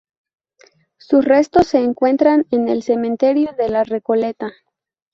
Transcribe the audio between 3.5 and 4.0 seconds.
de La